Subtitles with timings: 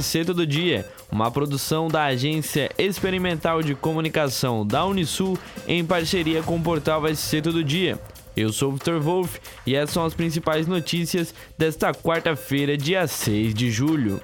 [0.00, 5.38] SC Todo Dia, uma produção da Agência Experimental de Comunicação da Unisul
[5.68, 7.98] em parceria com o portal SC Todo Dia.
[8.36, 13.52] Eu sou o Victor Wolff e essas são as principais notícias desta quarta-feira, dia 6
[13.52, 14.20] de julho.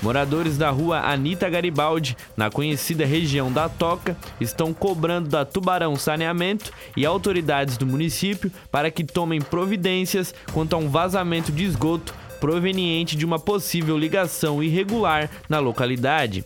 [0.00, 6.72] Moradores da rua Anita Garibaldi, na conhecida região da Toca, estão cobrando da Tubarão Saneamento
[6.96, 13.16] e autoridades do município para que tomem providências quanto a um vazamento de esgoto proveniente
[13.16, 16.44] de uma possível ligação irregular na localidade.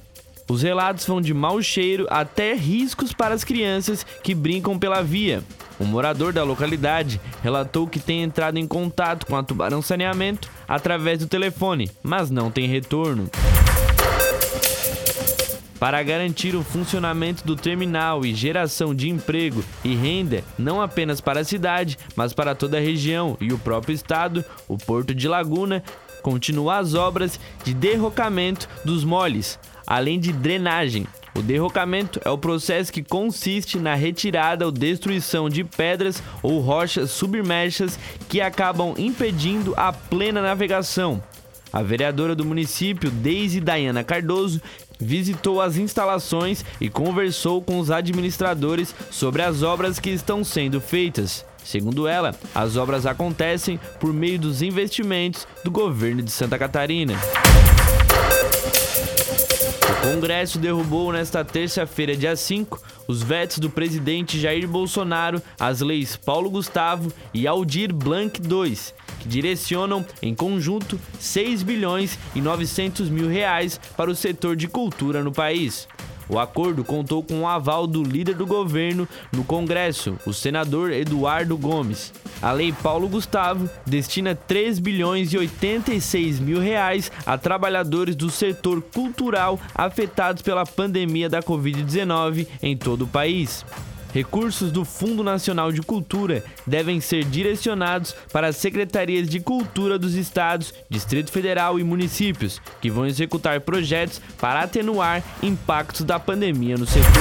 [0.48, 5.42] Os relatos vão de mau cheiro até riscos para as crianças que brincam pela via.
[5.80, 11.18] Um morador da localidade relatou que tem entrado em contato com a Tubarão Saneamento através
[11.18, 13.30] do telefone, mas não tem retorno.
[15.82, 21.40] Para garantir o funcionamento do terminal e geração de emprego e renda, não apenas para
[21.40, 25.82] a cidade, mas para toda a região e o próprio estado, o Porto de Laguna
[26.22, 31.04] continua as obras de derrocamento dos moles, além de drenagem.
[31.34, 37.10] O derrocamento é o processo que consiste na retirada ou destruição de pedras ou rochas
[37.10, 41.20] submersas que acabam impedindo a plena navegação.
[41.72, 44.60] A vereadora do município, Deise Dayana Cardoso,
[45.02, 51.44] visitou as instalações e conversou com os administradores sobre as obras que estão sendo feitas.
[51.64, 57.14] Segundo ela, as obras acontecem por meio dos investimentos do governo de Santa Catarina.
[60.02, 66.50] Congresso derrubou nesta terça-feira, dia 5, os vetos do presidente Jair Bolsonaro às leis Paulo
[66.50, 68.76] Gustavo e Aldir Blanc II,
[69.20, 75.22] que direcionam em conjunto 6 bilhões e 900 mil reais para o setor de cultura
[75.22, 75.86] no país.
[76.32, 81.58] O acordo contou com o aval do líder do governo no Congresso, o senador Eduardo
[81.58, 82.10] Gomes.
[82.40, 88.80] A lei Paulo Gustavo destina 3 bilhões e 86 mil reais a trabalhadores do setor
[88.80, 93.62] cultural afetados pela pandemia da Covid-19 em todo o país.
[94.12, 100.14] Recursos do Fundo Nacional de Cultura devem ser direcionados para as secretarias de cultura dos
[100.14, 106.86] estados, Distrito Federal e municípios, que vão executar projetos para atenuar impactos da pandemia no
[106.86, 107.12] setor.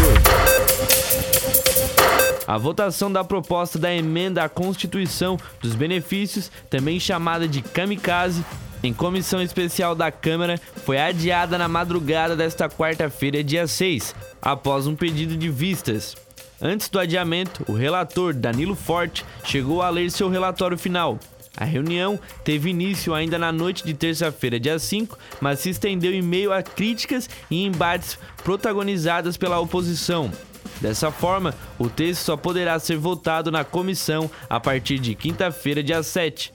[2.46, 8.44] A votação da proposta da emenda à Constituição dos benefícios, também chamada de kamikaze,
[8.84, 14.96] em comissão especial da Câmara, foi adiada na madrugada desta quarta-feira, dia 6, após um
[14.96, 16.18] pedido de vistas.
[16.61, 21.19] Antes do adiamento, o relator Danilo Forte chegou a ler seu relatório final.
[21.57, 26.21] A reunião teve início ainda na noite de terça-feira, dia 5, mas se estendeu em
[26.21, 30.31] meio a críticas e embates protagonizadas pela oposição.
[30.79, 36.03] Dessa forma, o texto só poderá ser votado na comissão a partir de quinta-feira, dia
[36.03, 36.53] 7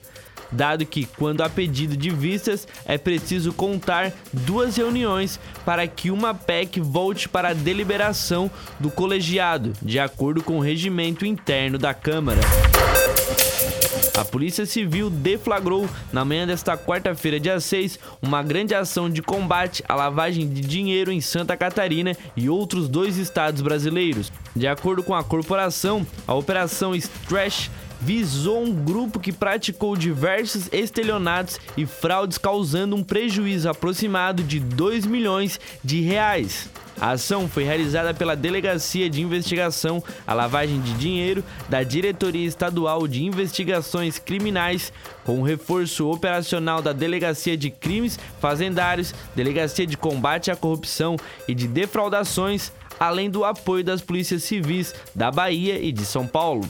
[0.51, 6.33] dado que, quando há pedido de vistas, é preciso contar duas reuniões para que uma
[6.33, 8.49] PEC volte para a deliberação
[8.79, 12.41] do colegiado, de acordo com o regimento interno da Câmara.
[14.17, 19.83] A Polícia Civil deflagrou, na manhã desta quarta-feira, dia 6, uma grande ação de combate
[19.87, 24.31] à lavagem de dinheiro em Santa Catarina e outros dois estados brasileiros.
[24.55, 27.69] De acordo com a corporação, a Operação Stretch
[28.01, 35.05] visou um grupo que praticou diversos estelionatos e fraudes, causando um prejuízo aproximado de 2
[35.05, 36.69] milhões de reais.
[36.99, 43.07] A ação foi realizada pela Delegacia de Investigação à Lavagem de Dinheiro da Diretoria Estadual
[43.07, 44.91] de Investigações Criminais,
[45.23, 51.67] com reforço operacional da Delegacia de Crimes Fazendários, Delegacia de Combate à Corrupção e de
[51.67, 56.67] Defraudações, além do apoio das polícias civis da Bahia e de São Paulo.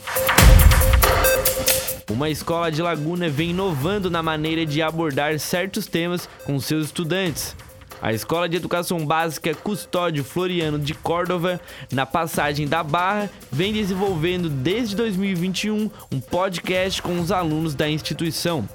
[2.10, 7.56] Uma escola de Laguna vem inovando na maneira de abordar certos temas com seus estudantes.
[8.02, 11.60] A Escola de Educação Básica Custódio Floriano de Córdova,
[11.92, 18.68] na passagem da Barra, vem desenvolvendo desde 2021 um podcast com os alunos da instituição.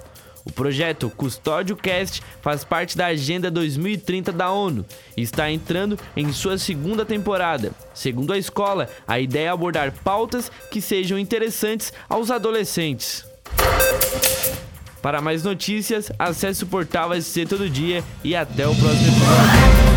[0.44, 4.84] O projeto Custódio Cast faz parte da Agenda 2030 da ONU
[5.16, 7.72] e está entrando em sua segunda temporada.
[7.94, 13.24] Segundo a escola, a ideia é abordar pautas que sejam interessantes aos adolescentes.
[15.00, 19.92] Para mais notícias, acesse o portal SC Todo Dia e até o próximo episódio.